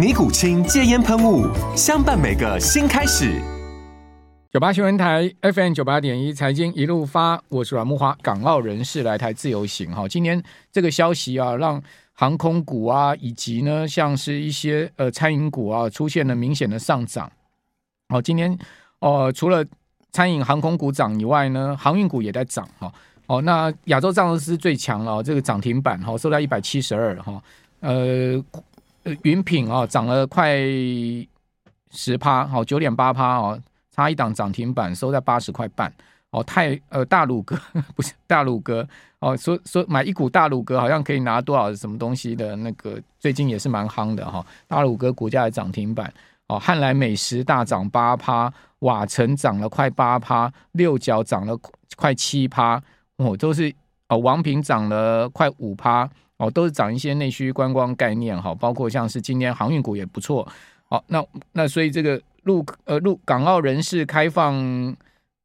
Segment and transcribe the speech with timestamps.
[0.00, 1.46] 尼古清戒烟喷雾，
[1.76, 3.38] 相伴每个新开始。
[4.50, 8.16] 九八新闻台 FM 九八点一财经一路发，我是阮木花。
[8.22, 11.82] 港澳人士来台自由行哈，今天这个消息啊，让
[12.14, 17.30] 航空股啊，以及呢，像是一些呃餐饮股啊，出现了明显的上涨。
[18.08, 18.58] 好，今天
[19.00, 19.62] 哦、除了
[20.12, 22.90] 餐饮航空股涨以外呢，航运股也在涨哈。
[23.26, 27.42] 哦，那亚洲藏狮最强了，这个涨停板哈，收在一百七十二哈，
[27.80, 28.42] 呃。
[29.22, 30.56] 云品啊，涨了快
[31.90, 35.92] 十趴，好九点八趴哦，差一档涨停板，收在八十块半。
[36.30, 37.58] 哦，太呃大陆哥
[37.96, 38.86] 不是大陆哥
[39.18, 46.12] 哦，说说买一股大陆哥好像可以拿多少什么东西的那个，最近也是蛮夯的哈、大陆哥股价的涨停板
[46.46, 51.58] 哦，汉来美食大涨八趴，瓦城涨了快八趴，六角涨了
[51.96, 52.80] 快七趴，
[53.16, 53.74] 哦，都是
[54.08, 56.08] 哦，王平涨了快五趴。
[56.40, 60.48] 哦，都是涨一些内需观光概念哈，包括像是今天航运股也不错。
[60.88, 64.96] 好，那那所以这个陆呃陆港澳人士开放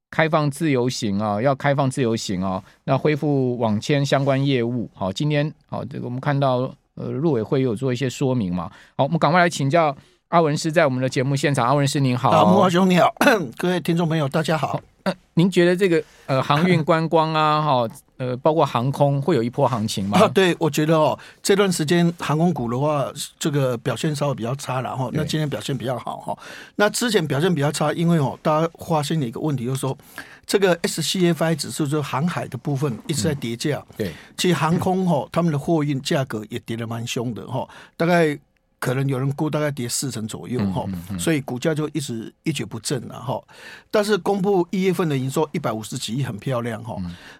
[0.09, 4.89] 开放自由行啊，要开放自由行啊，那恢复网签相关业务。
[4.93, 8.72] 好，今天好这个我们看到呃陆委会有做一些说明嘛。
[8.95, 9.94] 好，我们赶快来请教
[10.29, 13.13] 阿文师，在我们的节目现场，阿文师您好，木华兄你好，
[13.59, 14.79] 各位听众朋友大家好。
[15.03, 17.85] 呃，您觉得这个呃航运观光啊，哈？
[18.17, 20.19] 呃，包括航空会有一波行情吗？
[20.19, 25.09] 啊，对，我觉得哦，这段时间航空股的话，这个表现稍微比较差了哈。
[25.13, 26.37] 那今天表现比较好哈。
[26.75, 29.97] 那之前表现比较差，因为哦，大家发现了一个问题，就是说
[30.45, 33.83] 这个 SCFI 指数，就是航海的部分一直在跌价。
[33.97, 38.37] 对，其实航空哈，他们的货运价格也跌得蛮凶的哈，大概。
[38.80, 40.86] 可能有人估大概跌四成左右哈，
[41.18, 43.41] 所以股价就一直一蹶不振了哈。
[43.90, 46.96] 但是公布一月份的营收一百五十几亿，很漂亮哈。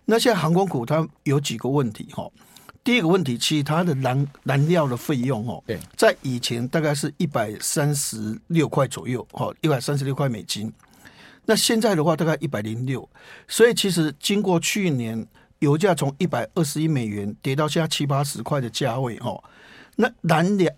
[0.06, 2.28] 那现在航空股它有几个问题哈。
[2.84, 5.64] 第一个问题，其实它的燃燃料的费用哦，
[5.96, 10.72] 在以前大概是一百三十六块左右哈，一百三十六块美金。
[11.46, 13.08] 那现在的话大概一百零六，
[13.48, 15.28] 所以其实经过去年
[15.60, 19.40] 油价从一百二十一美元跌到现在七八十块的价位哈。
[19.96, 20.72] 那燃料、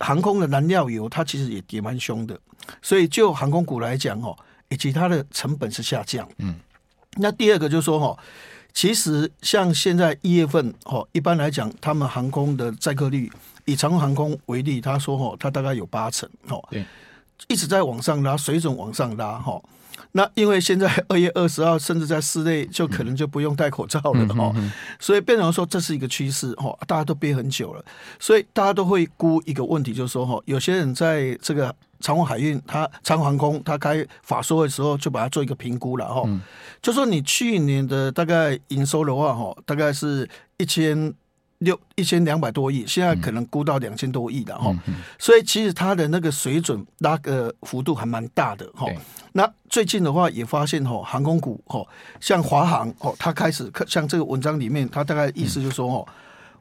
[0.00, 2.38] 航空的燃料油，它其实也跌蛮凶的，
[2.82, 4.36] 所以就航空股来讲哦，
[4.68, 6.28] 以及它的成本是下降。
[6.38, 6.56] 嗯，
[7.16, 8.18] 那第二个就是说哈，
[8.72, 13.30] 其实像现在一月份哦，一般来讲，他们航空的载客率，
[13.64, 16.84] 以长荣航空为例，他说哦，它大概有八成哦，对，
[17.48, 19.60] 一直在往上拉，水准往上拉哈。
[20.12, 27.84] 那因为现在 二月二十号，甚至在室内就可能就不用戴口罩了哈，嗯、所以变成说这是一个趋势哈，大家都憋很久了，
[28.20, 36.40] 所以大家都会估一个问题，就是说哈，有些人在这个长虹海运，他长荣航空，他开法说的时候就把它做一个评估了哈，嗯、
[36.80, 40.28] 就说你去年的大概营收的话哈，大概是
[40.58, 41.12] 一千。
[41.64, 44.72] 六一千两百多亿，现在可能估到两千多亿了哈，
[45.18, 48.86] 所以其实它的那个水准拉个幅度还蛮大的哈。
[49.32, 51.84] 那最近的话也发现哈，航空股哈，
[52.20, 56.06] 像华航哦，它开始像这个文章里面，它大概意思就是说哦，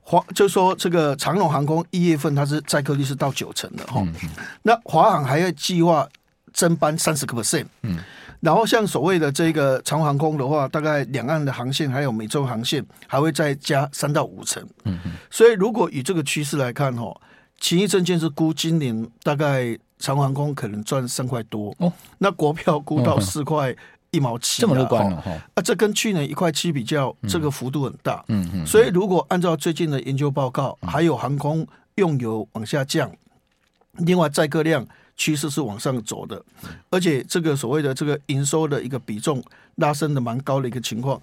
[0.01, 4.03] 华、嗯、就是说这个长龙航空一月份它是载客率是到九成的哈，
[4.63, 6.07] 那华航还要计划
[6.51, 7.99] 增班三十个 percent，嗯。
[8.43, 14.61] 然后像所谓的这个长航空的话，大概两岸的航线还有美洲航线还会再加三到五成。
[14.83, 17.15] 嗯哼所以如果以这个趋势来看，哈，
[17.61, 21.73] 奇异证券是估今年大概长航空可能赚三块多。
[21.77, 21.89] 哦。
[22.17, 23.73] 那国票估到四块
[24.11, 24.61] 一毛七。
[24.61, 25.23] 这么乐观哦。
[25.53, 28.25] 啊，这跟去年一块七比较，这个幅度很大。
[28.27, 28.67] 嗯嗯。
[28.67, 31.65] 所以如果按照最近的研究报告，还有航空
[31.95, 33.09] 用油往下降，
[33.99, 34.85] 另外载客量。
[35.15, 36.43] 趋势是往上走的，
[36.89, 39.43] 而且这个所谓的这个营收的一个比重
[39.75, 41.21] 拉升的蛮高的一个情况。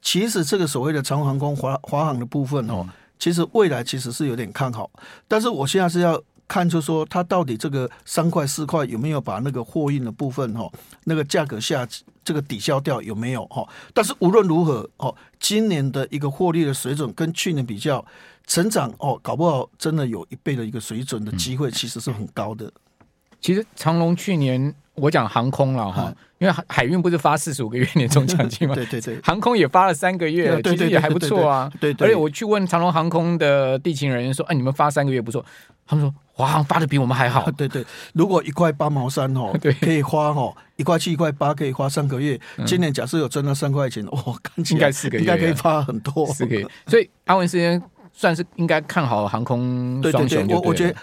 [0.00, 2.86] 其实这个所谓的长航空华华航的部分哦，
[3.18, 4.90] 其实未来其实是有点看好。
[5.28, 10.68] 但是我现在是要看就是说它到底这个三块四块有没有把那个货运的部分哈，
[11.04, 11.86] 那个价格下
[12.24, 13.64] 这个抵消掉有没有哈？
[13.94, 18.04] 但是无论如何哦，今年的一个获利的水准跟去年比较
[18.46, 22.70] 成长哦，搞不好真的有一倍的一个水准的机会，其实是很高的。
[23.42, 28.74] 其实长隆去年我讲航空了哈，因为海海运不是发四十五个月年终奖金吗？
[28.74, 31.70] 对对对，航空也发了三个月，其实也还不错啊。
[31.80, 35.44] 对对，而且我去问长隆航空的地勤人员说：“哎，你们发三个月不错。”
[35.84, 37.50] 他们说：“华航，发的比我们还好。
[37.56, 37.84] ”对对，
[38.14, 42.38] 如果一块八毛三哦， 对，可以花哦，一块七一块八可以花三个月。
[42.64, 44.22] 今年假设有赚到三块钱，哇，
[44.70, 46.64] 应该四个月，应该可以发很多，四个月。
[46.86, 50.94] 所以阿文师先算是应该看好航空双雄，我我觉得。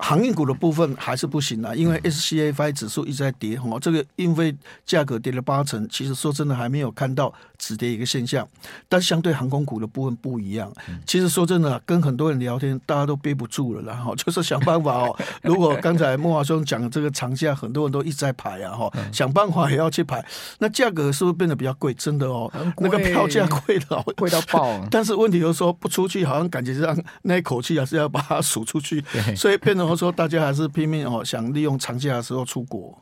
[0.00, 4.54] 航运股的部分还是不行啊，因为 SCFI 指数一直在跌，哈，这个运费
[4.84, 8.48] 价格跌了八成，其实说真的还没有看到止跌一个现象。
[8.88, 10.72] 但相对航空股的部分不一样，
[11.06, 15.16] 其实说真的，跟很多人聊天，大家都憋不住了，然后 就是想办法哦。
[15.42, 20.24] 如果刚才莫华兄讲的这个长假，很多人都一直在排啊，哈，想办法也要去排，
[20.60, 21.92] 那价格是不是变得比较贵？
[21.92, 24.80] 真的哦，那个票价贵了，贵到爆。
[24.90, 29.04] 但是问题就是说不出去，好像感觉上那一口气还是要把它数出去，
[29.36, 29.89] 所以变成。
[29.90, 32.96] 我说大家还是拼命哦，想利用长假的时候出国。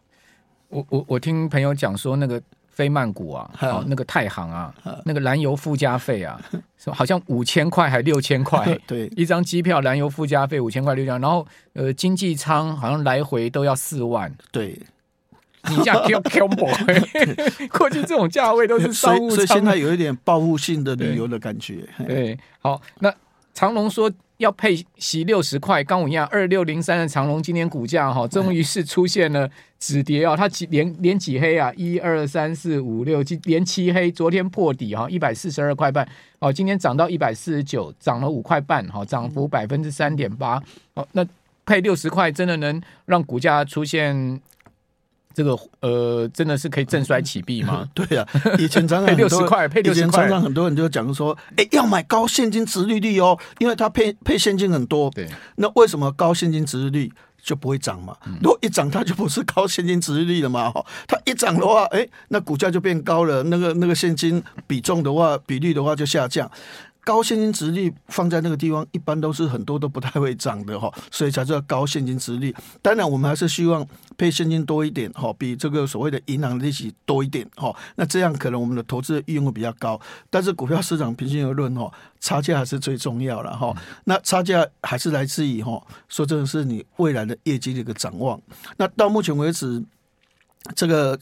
[0.69, 2.41] 我我我听朋友讲说，那个
[2.71, 4.75] 飞曼谷啊， 哦，那个太行啊，
[5.05, 6.41] 那个燃油附加费啊，
[6.95, 14.81] 好像五千块还六千块， 对，一张机票燃油附加费五千块六千，然后呃经济舱好像来回都要四万，对。
[15.69, 17.69] 你这样 Q Q 不会？
[17.69, 21.87] 过去这种价位都是商务舱，所以现在有一点报复性的旅游的感觉。
[22.07, 23.13] 对，好，那
[23.53, 24.11] 长龙说。
[24.39, 30.37] 要配息六十块，刚我一样二六零三的长隆今天股价哈，终于是出现了止跌啊！
[30.37, 31.73] 它几连连几黑啊？
[31.77, 36.09] 一二三四五六七连七黑，昨天破底哈，一百四十二块半
[36.39, 40.63] 哦，今天涨到一百四十九，涨了五块半哈，涨幅百分之三点八
[40.95, 41.07] 哦。
[41.13, 41.27] 那
[41.67, 44.41] 配六十块，真的能让股价出现？
[45.39, 47.89] 这个呃，真的是可以振衰起弊吗？
[47.95, 55.09] 对呀、啊， 以前常常配六十块，配六十块，常常很多人就讲说，哎，要买高现金殖利率哦，因为它配配现金很多。
[55.11, 58.17] 对，那为什么高现金殖利率就不会涨嘛？
[58.43, 60.73] 如果一涨，它就不是高现金殖利率了嘛？
[60.73, 66.51] 哈，它一涨的话，哎，那股价就变高了，那个那个现金比重的话，比率的话就下降。
[67.09, 72.57] 高现金殖利率放在那个地方，一般都是很多都不太会涨的哈， 所以才叫高现金殖利率。
[72.83, 73.87] 当然，我们还是希望
[74.19, 77.75] 配现金多一点哈，比这个所谓的银行利息多一点哈。
[77.97, 79.99] 那这样可能我们的投资的意愿会比较高。
[80.29, 81.91] 但是股票市场平心而论哈，
[82.21, 83.75] 差价还是最重要了哈。
[84.05, 88.39] 那差价还是来自于哈，说真的是你未来的业绩的一个展望。
[88.77, 89.83] 那到目前为止，
[90.77, 91.19] 这个。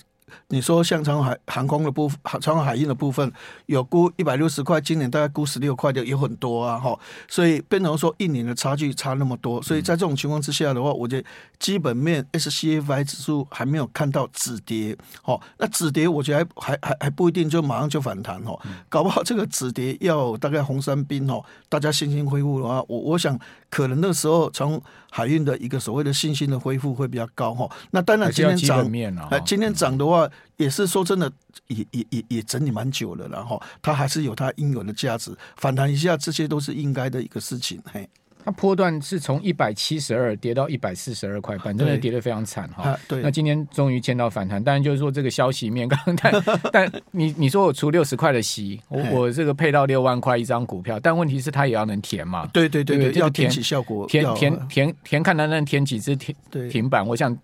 [0.48, 3.32] 你说像长海航空的部分，长荣海运的部分
[3.66, 11.28] 有估一百六十块，今年大概估十六块的有很多啊，哈，所以变成说一年的差距差那么多，所以在这种情况之下的话，我觉得
[11.58, 18.58] 基本面 SCFI 指数还没有看到止跌，哦，那止跌我觉得还还还还不一定就马上就反弹哦，
[18.88, 23.38] 搞不好这个止跌要大概红三兵哦，大家信心恢复的话，我我想
[23.70, 24.80] 可能那时候从
[25.16, 28.86] 海运的一个所谓的信心的恢复会比较高哈，那当然今天涨，
[29.30, 30.28] 哎，今天涨的话
[30.58, 31.32] 也是说真的，
[31.68, 38.06] 也也也也整理蛮久了，然后它还是有它应有的价值，反弹一下，这些都是应该的一个事情，嘿。
[38.46, 42.96] 它波段是从一百七十二跌到一百四十二块半，真的跌得非常惨哈。
[43.08, 52.46] 对，那今天终于见到反弹，当然就是说这个消息面， 刚刚但但你你说我出六十块的息，我我这个配到六万块一张股票，但问题是它也要能填嘛？
[52.52, 56.32] 对对对对，要填起效果，填填填填，看能不能填几只停
[56.70, 57.04] 停板。
[57.04, 57.36] 我想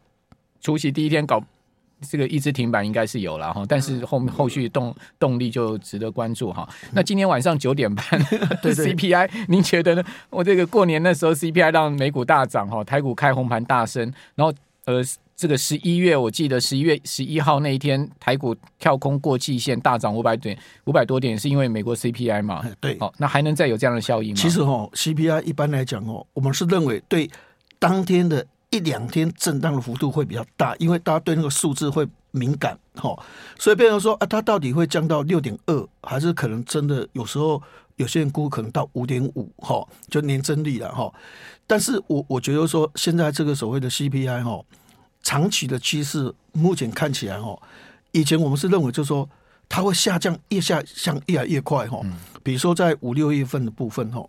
[0.60, 1.44] 除夕第一天搞。
[2.08, 6.68] 这个一直停板应该是有了哈，但是后后续动动力就值得关注哈。
[6.92, 8.04] 那今天晚上九点半，
[8.62, 10.04] CPI，您觉得呢？
[10.30, 14.52] 我这个过年那时候 CPI 让美股大涨哈，台股开红盘大升，然后
[14.84, 15.02] 呃，
[15.36, 22.64] 这个十一月我记得十一月十一号那一天台股跳空过季线大涨五百点，五百多点是因为美国 CPI 嘛？
[22.80, 24.36] 对，好，那还能再有这样的效应吗？
[24.36, 27.30] 其实哈，CPI 一般来讲哦，我们是认为对
[27.78, 28.46] 当天的。
[28.72, 33.14] 一两天震荡的幅度会比较大，因为大家对那个数字会敏感，哈，
[33.58, 37.62] 所以变成说啊，它到底会降到六点二，还是可能真的有时候
[37.96, 41.12] 有些人估可能到五点五，哈，就年增率了，哈。
[41.66, 44.64] 但是我我觉得说，现在这个所谓的 CPI，哈，
[45.22, 47.56] 长期的趋势目前看起来，哈，
[48.12, 49.28] 以前我们是认为就是说
[49.72, 51.98] 它会下降，越下降越来越快哈。
[52.42, 54.22] 比如说在五六月份的部分哈，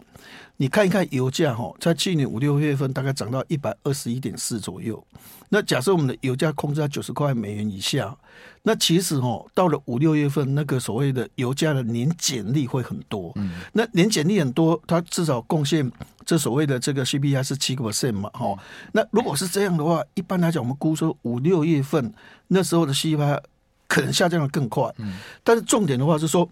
[0.56, 5.06] 你看一看油价哈，在去年五六月份大概涨到一百二十一点四左右。
[5.50, 8.16] 那假设我们的油价控制在九十块美元以下，
[8.62, 13.34] 那其实哦，到了五六月份，那个所谓的油价的年减率会很多。
[13.36, 15.92] 嗯，那年减率很多，它至少贡献
[16.26, 18.58] 这所谓的这个 CPI 是七个 percent 嘛，哈。
[18.94, 22.14] 那如果是这样的话，一般来讲，我们估说五六月份
[22.48, 23.42] 那时候的 CPI
[23.94, 24.92] 可能下降的更快。
[24.98, 26.50] 嗯，但是重点的话是说，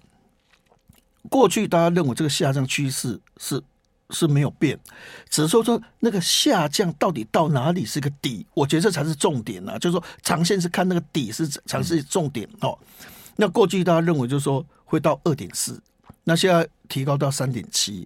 [1.29, 3.61] 过去大家认为这个下降趋势是。
[4.13, 4.77] 是没有变，
[5.29, 9.79] 只是说说那个下降到底到哪里是个底，我觉得这才是重点啊。
[9.79, 12.77] 就是说长线是看那个底是才是重点哦。
[13.37, 15.81] 那过去大家认为就是说会到二点四，
[16.25, 18.05] 那现在提高到三点七，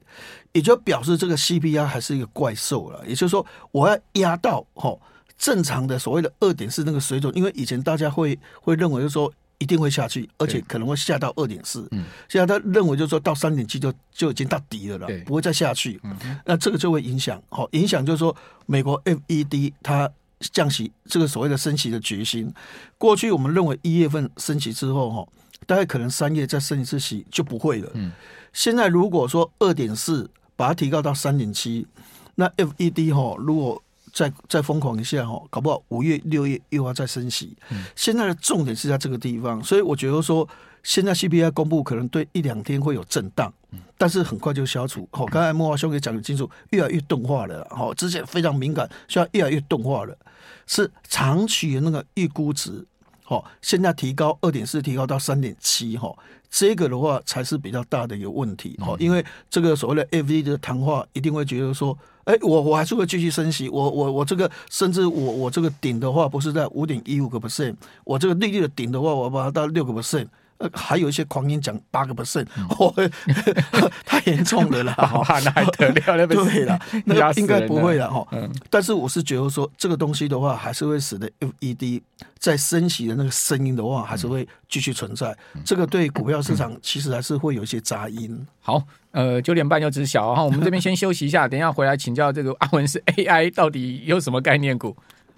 [0.52, 3.04] 也就表示这个 CPI 还是一个怪兽了。
[3.08, 5.00] 也就是说我要压到哦
[5.38, 9.32] 正常的所谓的二点四那个水准，因为以前大家会会认为就是说。
[9.58, 11.88] 一定会下去，而且可能会下到二点四。
[11.92, 16.00] 嗯现在他认为就是说到三点七就就已经到底了了，不会再下去。
[16.44, 20.12] 那这个就会影响，好影响就是说美国 FED 它
[20.52, 22.54] 降息这个所谓的升息的决心。
[22.98, 25.28] 过去我们认为一月份升息之后哈，
[25.66, 27.90] 大概可能三月再升一次息就不会了。
[27.94, 28.12] 嗯
[28.52, 31.88] 现在如果说二点四把它提高到三点七，
[32.36, 33.82] 那 FED 哈如果
[34.16, 37.54] 再再疯狂一下哈，搞不好五月六月又要再升息。
[37.70, 40.48] 嗯、现在的重点是在这个地方，所以我觉得说，
[40.84, 43.54] 现在 CPI 公布可能对一两天会有震荡，
[43.98, 45.06] 但是很快就消除。
[45.12, 47.68] 好，刚才莫华兄也讲的清楚，越来越钝化了。
[47.70, 50.18] 好，之前非常敏感，现在越来越钝化了，
[50.66, 52.88] 是长期的那个预估值。
[53.22, 55.98] 好，现在提高二点四，提高到三点七。
[55.98, 56.16] 哈，
[56.50, 58.78] 这个的话才是比较大的一个问题。
[58.80, 61.98] 哈，因为这个所谓的 FED 的谈话一定会觉得说。
[62.26, 70.28] 哎、欸，我我还是会继续升息，我我我这个甚至我我这个顶的话不是在五点一五个 percent，我这个利率的顶的话，我把它到六个 percent。
[70.58, 72.48] 呃，还有一些狂言讲八个 percent，
[74.08, 74.94] 太严重了啦！
[74.96, 76.26] 哈，那还得了？
[76.26, 78.26] 对了，那个应该不会了哈。
[78.32, 82.02] 嗯，但是我是觉得说，这个东西的话，还是会使得 FED
[82.40, 85.38] 在升息的那个声音的话，还是会继续存在。
[85.66, 88.48] 这个对股票市场其实还是会有一些杂音。
[88.62, 88.82] 好，
[89.16, 90.44] 呃，九点半就知晓哈。
[90.44, 94.94] 我们这边先休息一下，等一下回来请教这个阿文师 AI 到底有什么概念股。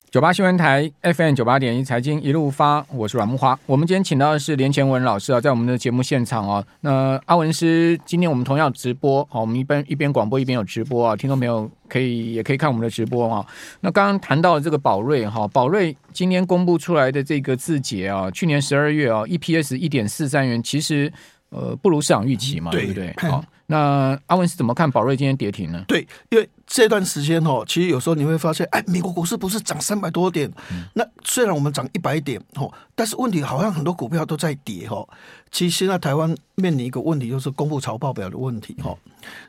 [0.10, 3.60] 九八新闻台 FM 九八点一财经一路发，我是阮木花。
[3.68, 6.66] 我们今天请到的是连前文老师啊，在我们的节目现场啊。
[6.82, 13.46] 那阿文师，今天我们同样直播，好，我们一边一边广播一边有直播啊，听众朋友可以也可以看我们的直播啊。
[13.82, 21.14] 那刚刚谈到的这个宝瑞哈，宝瑞今天公布出来的这个字节啊，去年十二月啊，EPS 一点四三元，其实
[21.50, 23.14] 呃不如市场预期嘛，对不对？
[23.18, 23.46] 好。
[23.70, 25.84] 那阿文是怎么看宝瑞今天跌停呢？
[25.88, 35.08] 对，因为这段时间哦，其实有时候你会发现，哎，美国股市不是涨三百多点，嗯、那虽然我们涨一百点哦，但是问题好像很多股票都在跌哦。
[35.52, 38.98] 其实现在台湾面临一个问题，就是公布财报表的问题哈。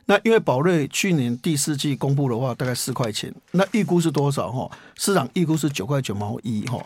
[0.05, 4.69] 那因为宝瑞去年第四季公布的话，大概四块钱，那预估是多少哈？
[4.95, 6.77] 市场预估是九块九毛一哈，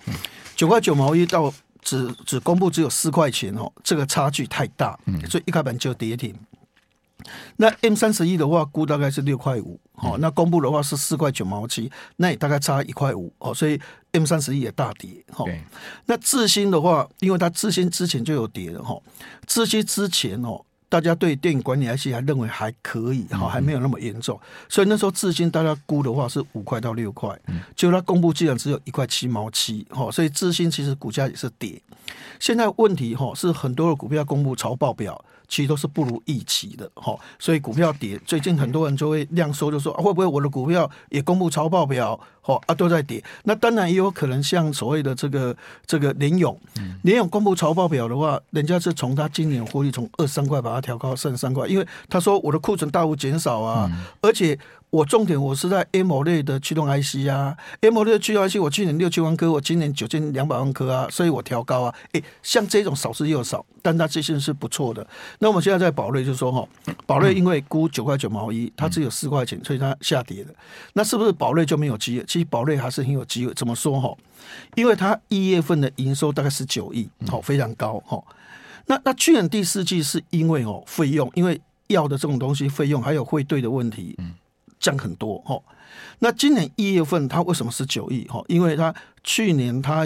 [0.55, 6.35] 九块九毛一到只只公布只有四块钱哦，这个差距太大，所以一开盘就跌停。
[7.57, 13.79] 那 M 三十一的话，估大概是六块五，好，那公布的话是四块九毛七，那也大概差一块五，哦，所以
[14.11, 15.45] M 三十一也大跌，哈。
[16.05, 18.99] 那智新的话，因为它智新之前就有跌了，哈，
[19.47, 20.63] 智新之前哦，
[20.93, 27.35] 大家对电影管理 IC 还认为还可以，哈，还没有那么严重，所以那时候智新大家估的话是五块到六块，
[27.75, 31.81] 结果它公布竟然只有一块七毛七，哈，所以智新其实股价也是跌。
[32.39, 35.19] 现在问题哈是很多的股票公布财报表。
[35.45, 38.19] 其实都是不如预期的哈，所以股票跌。
[38.25, 43.23] 最近很多人就会量缩，就说会不会我的股票也公布超报表，哈啊都在跌。
[43.45, 45.57] 那当然也有可能像所谓的这个
[45.87, 46.55] 这个联勇，
[47.01, 53.89] 联勇公布财报表的话，人家是从他今年获利从二三块把它调高剩三块，因为他说我的库存大幅减少啊，
[54.21, 54.59] 而且。
[54.93, 61.95] 我重点我是在 AMOLED 的驱动 IC 啊，AMOLED 的驱动 IC，我去年六千万颗，我今年九千两百万颗啊，所以我调高啊。
[62.11, 65.05] 诶，像这种少之又少，但它这些是不错的。
[65.39, 66.67] 那我们现在在宝瑞就说哈，
[67.07, 70.51] 宝瑞因为估九块九毛一，它只有四块钱，所以它下跌了。
[70.93, 72.25] 那是不是宝瑞就没有机会？
[72.27, 73.53] 其实宝瑞还是很有机会。
[73.55, 74.15] 怎么说哈？
[74.75, 78.23] 因为它一月份的营收大概十九亿，好，非常高哈。
[78.85, 84.15] 那那去年第四季是因为哦费用，因为药的这种东西费用还有汇兑的问题，
[84.83, 85.63] 降很多哦，
[86.19, 88.43] 那今年一月份它为什么是九亿哈？
[88.49, 90.05] 因为它去年它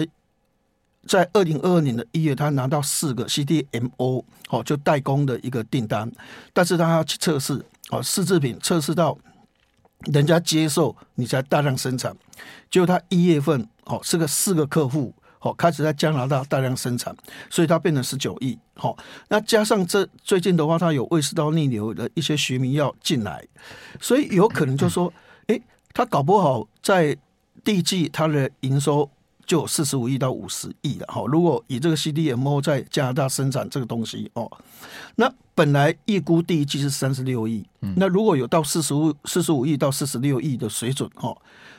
[1.04, 6.08] 在二零二二年的一月，它拿到四个 CDMO 哦，就代工的一个订单，
[6.52, 9.18] 但是它要去测试哦，试制品测试到
[10.12, 12.16] 人家接受，你才大量生产。
[12.70, 17.14] 结果它一月份哦，是个四个客户好，开始在加拿大大量生产，
[17.48, 18.58] 所以它变成十九亿。
[18.74, 18.96] 好，
[19.28, 23.44] 那加上这最近的话，它有胃食道逆流的一些学名药进来，
[24.00, 25.12] 所以有可能就说，
[25.46, 25.60] 哎，
[25.92, 27.16] 它搞不好在
[27.62, 29.10] 第一季它的营收。
[29.48, 31.24] 就四十五亿到五十亿了哈。
[31.26, 34.46] 如果以这个 CDMO 在加拿大生产这个东西哦，
[35.16, 37.64] 那本来预估第一季是三十六亿，
[37.96, 41.34] 那如果有到四十五四十五亿到四十六亿的水准哈，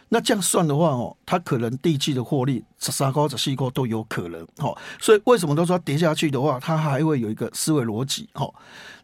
[0.10, 4.78] 那这样算的话哦，它可能第一季的获利三高、四高都有可能哦。
[5.00, 8.54] 所以为什么都说跌下去的话，它还会有一个思维逻辑哦。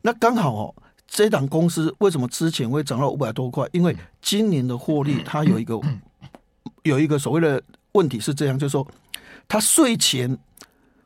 [0.02, 0.76] 那刚好哦，
[1.08, 3.68] 这档公司为什么之前会涨到五百多块？
[3.72, 5.80] 因为今年的获利它有一个
[6.84, 7.64] 有一个所谓的。
[7.96, 8.86] 问题是这样，就是说，
[9.48, 10.38] 他税前、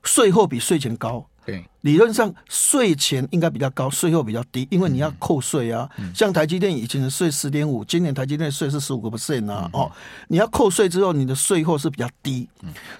[0.01, 1.28] 税后比税前高。
[1.49, 5.89] 对，理论上税前应该比较高，税后比较低，因为你要扣税啊。
[5.97, 9.69] 嗯、像台积电以前的税十点五，今年台积电税是十五个 percent 啊。
[9.73, 9.91] 哦，
[10.27, 12.47] 你要扣税之后，你的税后是比较低，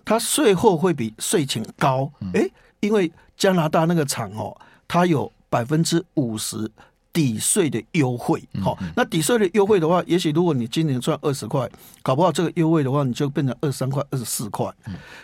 [0.04, 2.12] 它税后会比税前高。
[2.34, 4.56] 哎、欸，因为加拿大那个厂哦，
[4.88, 6.72] 它有百分之五十。
[7.12, 11.68] 抵税的优惠，好，那抵税的优惠的话，也许如果你今年赚二十块，
[12.04, 14.72] 搞不好这个优惠的话，你就变成二十三块、二十四块。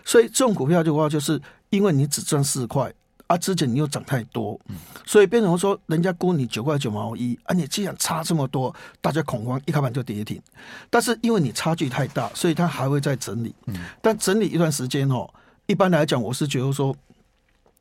[0.03, 1.39] 所以这种股票的话，就是
[1.69, 2.91] 因为你只赚四块，
[3.27, 4.59] 啊，之前你又涨太多，
[5.05, 10.41] 所以变成说人家估你九块九毛一，啊，你既然差这么多，大家恐慌，一开盘就跌停。
[10.89, 13.53] 但是因为你差距太大，所以它还会再整理。
[14.01, 15.29] 但整理一段时间哦，
[15.65, 16.95] 一般来讲，我是觉得说。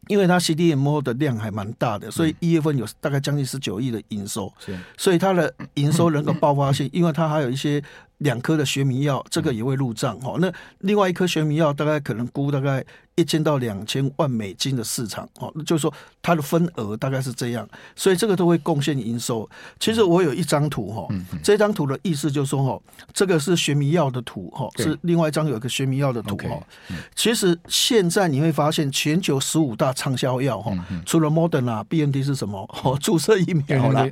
[0.09, 4.53] 因为它 CDMO 的量还蛮大的，所以一月份有大概将近十九亿的营收，
[4.99, 7.83] 所以它的营收能够 爆发性，因为它还有一些。
[8.18, 10.37] 两颗的学迷药，这个也会入账哈。
[10.38, 12.85] 那另外一颗学迷药大概可能估大概
[13.16, 15.92] 一千到两千万美金的市场哦，那就是说
[16.23, 19.49] 它的份额大概是这样，所以这个都会贡献营收。
[19.78, 21.09] 其实我有一张图哈，
[21.42, 22.80] 这张图的意思就是说哈，
[23.12, 26.61] 这个是学迷药的图哈，是另外一张有一个学迷药的图哈。
[27.14, 30.73] 其实现在你会发现全球十五大畅销药哈，
[31.04, 32.68] 除了 Modern 啊、BNT 是什么？
[32.83, 34.09] 哦，注射疫苗啦。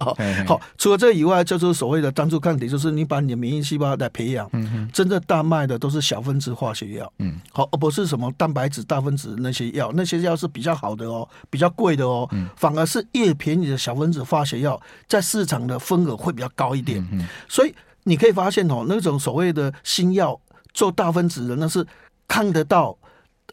[0.46, 3.91] 好，除了这以外，就是所谓的单株抗体，就是你把你的免疫细胞。
[3.96, 4.50] 在培养，
[4.92, 17.06] 真正大卖的都是小分子化学药，嗯，好，而不是什么蛋白质、大分子那些药，那些药是比较好的哦，比较贵的哦，反而是越便宜的小分子化学药，在市场的份额会比较高一点，
[17.48, 20.38] 所以你可以发现哦，那种所谓的新药
[20.72, 21.86] 做大分子的，那是
[22.26, 22.96] 看得到，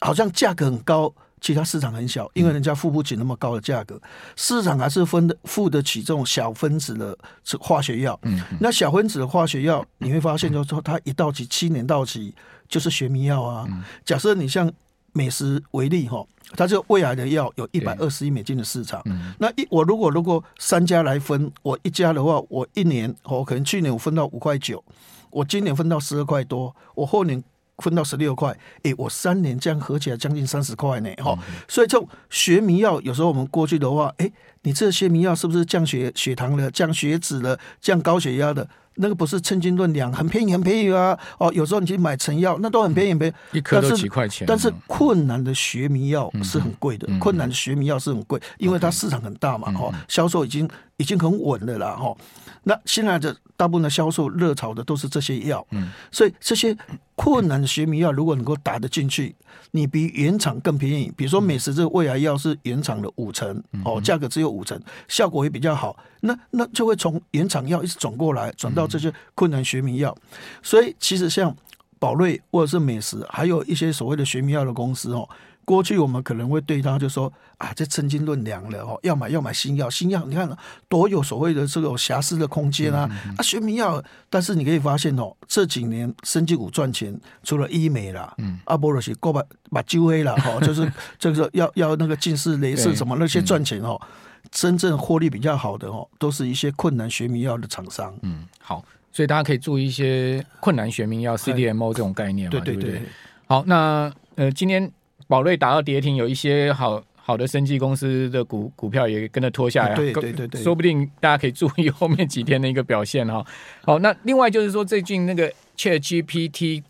[0.02, 1.14] 好像价格很高。
[1.42, 4.00] 其他市场很小，因为人家付不起那么高的价格，
[4.36, 7.18] 市场还是分的付得起这种小分子的
[7.60, 8.20] 化学药。
[8.24, 12.34] 嗯，那小分子的化学药，你会发现，就是说它一到期七年到期
[12.68, 13.68] 就是学名药啊。
[14.04, 14.72] 假设你像
[15.14, 16.26] 美食为例哈，
[16.58, 19.02] 它这个胃癌的药有一百二十亿美金的市场。
[19.38, 24.84] 那一我如果如果三家来分，我一家的话，我一年我可能去年我分到五块九，
[25.30, 27.44] 我今年分到十二块多，我后年。
[27.82, 34.32] 分到十六块，哎，我三年这样合起来将近三十块呢，哈、嗯，所以这种学名药有时候我们过去的话，哎，
[34.64, 38.68] 你这个学名药是不是降血血糖的、降血脂的、降高血压的？
[39.02, 41.18] 那个不是称斤论两，很便宜，很便宜啊！
[41.38, 44.46] 哦，有时候你去买成药，那都很便宜，很便宜，一颗都几块钱。
[44.46, 50.68] 但是困难的学名药是很贵的，困难的学名药是很贵，因为它市场很大嘛，哈，销售已经
[51.00, 52.16] 已经很稳了啦，哈。
[52.64, 56.78] 那现在的大部分的销售热潮的都是这些药，嗯所以这些
[57.16, 59.34] 困难的学名药如果能够打得进去，
[59.72, 61.12] 你比原厂更便宜。
[61.16, 65.98] 比如说美食这个胃癌药是原厂的五成，哦，价格只有五成，效果也比较好。
[66.20, 70.16] 那那就会从原厂药一直转过来，转到这些困难学名药。
[70.62, 71.56] 所以其实像
[71.98, 75.28] 宝瑞或者是美食，还有一些所谓的学名药的公司哦。
[75.70, 80.50] 过去我们可能会对他就说啊，这称斤论两了哦，要买要买新药，新药你看
[80.88, 84.04] 多有所谓的这种瑕疵的空间啊啊，学名药。
[84.32, 94.02] 但是你可以发现哦，这几年生技股赚钱，除了医美啦，嗯，阿波罗是过把把揪黑了哈， 就是这个要要那个近视雷射什么那些赚钱哦，
[94.50, 98.12] 真正获利比较好的哦，都是一些困难学名药的厂商。
[98.24, 103.04] 嗯，好，所以大家可以注意一些困难学名药 CDMO 这种概念嘛，对对对。
[103.46, 104.92] 好，那呃今天。
[105.30, 113.46] 宝瑞打到跌停，有一些好好的生技公司的股股票也跟着拖下来，对对对对，说不定大家可以注意后面几天的一个表现哈。
[113.84, 116.82] 好，那另外就是说，最近那个 ChatGPT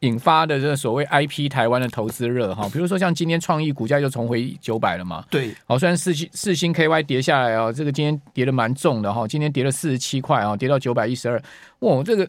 [0.00, 11.42] 引发的这个所谓 IP 台湾的投资热哈，比如说像今天创意股价就重回九百了嘛，对，好，虽然四星四星 KY 跌下来啊，这个今天跌的蛮重的哈，今天跌了四十七块啊，跌到九百一十二，
[11.78, 12.28] 哇，这个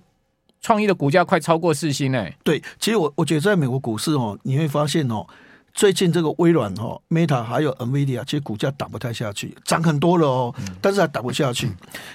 [0.62, 5.28] 创意的股价快超过四星哎，对，其实我我觉得在美国股市哦，你会发现哦。
[5.74, 11.70] 最近这个微软哈，Meta 还有 NVIDIA，其实股价打不太下去，涨很多了哦，但是还打不下去，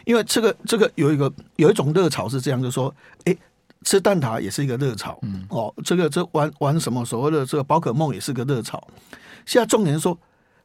[0.05, 3.37] 因为这个这个有一个有一种热潮是这样，就是说，哎，
[3.85, 8.83] 吃蛋挞也是一个热潮，嗯，哦，这个这玩玩什么所谓的这个宝可梦也是个热潮。
[9.47, 10.19] 现在重点是说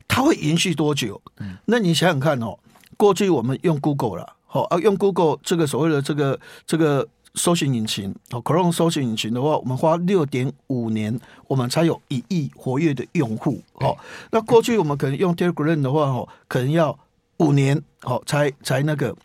[0.08, 1.21] 它会延续多久？
[1.39, 2.58] 嗯，那你想想看哦，
[2.97, 13.98] 过去我们用 Google 了，好啊，用 Google 这个所谓的这个这个搜寻引擎，哦，Chrome 搜寻引擎的话，我们花六点五年，我们才有一亿活跃的用户，哦，
[14.32, 16.98] 那过去我们可能用 Telegram 的话，哦，可能要
[17.38, 19.15] 五年，哦，才才那个。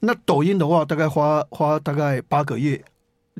[0.00, 2.80] 那抖音的话，大概花花大概八个月，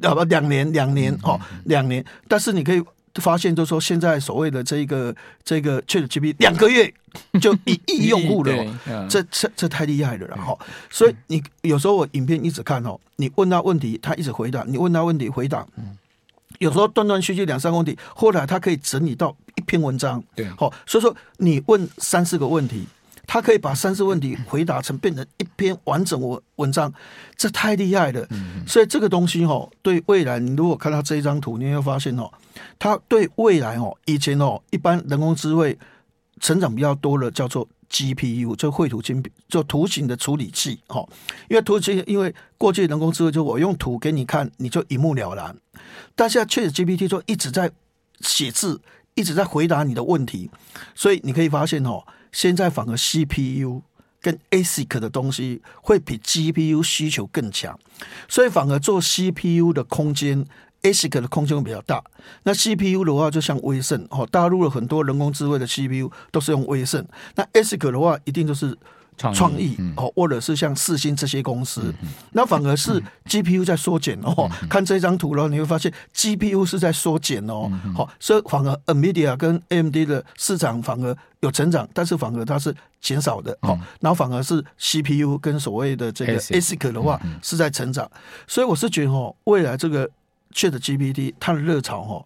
[0.02, 2.04] 啊不，两年两年哦，两年。
[2.26, 2.82] 但是你可以
[3.20, 6.92] 发现，就是说现在所谓的这个这个 ChatGPT 两个月
[7.40, 8.52] 就一亿用户了，
[9.08, 10.58] 这这这太厉害了，然后，
[10.90, 15.66] 所以你有时候我影片一直看哦，你问他问题，他一直回答；你问他问题，回答。
[16.58, 20.22] 有时候断断续续两三个问题，后来他可以整理到一篇文章。
[20.34, 22.86] 对，好，所以说你问三四个问题。
[23.28, 26.90] 他可以把三次问题回答成变成一篇完整文文章，
[27.36, 28.26] 这太厉害了。
[28.66, 32.32] 所以这个东西哦，对未来，你如果看到这一张图，你会发现哦，
[32.78, 35.78] 它对未来哦，以前哦，一般人工智慧
[36.40, 41.06] 成长比较多的叫做 GPU，就绘图晶片，就图形的处理器哦。
[41.50, 45.54] 因为图形，因为过去人工智慧就我用图给你看，你就一目了然。
[46.16, 47.70] 但现在 ChatGPT 就一直在
[48.20, 48.80] 写字，
[49.14, 50.50] 一直在回答你的问题，
[50.94, 52.02] 所以你可以发现哦。
[52.32, 53.82] 现在反而 CPU
[54.20, 57.78] 跟 ASIC 的东西会比 GPU 需求更强，
[58.28, 60.44] 所以反而做 CPU 的空间
[60.82, 62.02] ，ASIC 的空间会比较大。
[62.42, 67.06] 那 CPU 的话，就像微胜哦，大陆的很多人工智慧的 CPU 都是用微胜。
[67.36, 68.76] 那 ASIC 的话，一定就是。
[69.34, 71.92] 创意哦，或者是像四星这些公司，
[72.32, 74.48] 那反而是 GPU 在缩减哦。
[74.70, 77.68] 看这张图了，你会发现 GPU 是在缩减哦。
[77.96, 83.56] 好，所以反而 NVIDIA 跟 AMD 的市场反而有成长，但是反而它是减少的。
[83.62, 88.08] 哦，然后反而是 CPU 跟所谓的这个 ASIC 的话是在成长。
[88.46, 90.08] 所以我是觉得哦，未来这个
[90.54, 92.24] ChatGPT 它的热潮哦，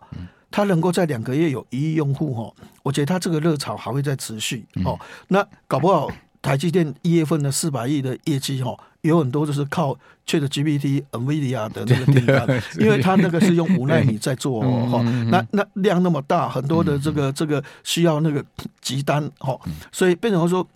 [0.51, 5.01] 它能够在两个月有一亿用户哦，我觉得它这个热潮还会再持续哦。
[5.29, 6.11] 那搞不好。
[6.43, 15.01] 台积电一月份的四百亿的业绩哈，有很多就是靠 ChatGPT、NVIDIA 的那个订单， 因为它那个是用 五奈米在做哈，
[15.31, 18.45] 那那量那么大，很多的这个这个需要那个
[18.81, 19.57] 集单哈，
[19.93, 20.67] 所以变成说，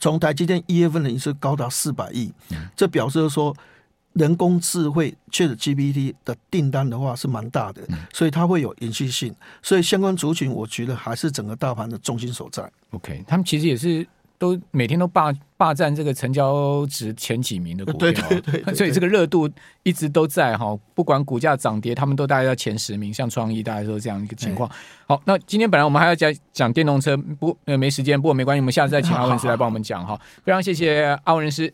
[0.00, 2.32] 从台积电一月份的营收高达四百亿，
[2.74, 3.54] 这表示说
[4.14, 12.70] 人工智慧 ChatGPT 的订单的话是蛮大的，所以它会有延续性，所以相关族群我觉得还是整个大盘的重心所在。
[12.92, 14.06] OK，他们其实也是。
[14.38, 19.50] 都每天都霸霸占这个成交值前几名的股票，对对对，所以这个热度
[19.82, 23.12] 一直都在哈，不管股价涨跌，他们都大概在前十名。
[23.12, 24.70] 像创意，大概都是这样一个情况。
[25.06, 30.18] 好，那今天本来我们还要讲讲电动车，不呃没时间，不过没关系，我们下次再请阿文师来帮我们讲哈。
[30.44, 31.72] 非常谢谢阿文师。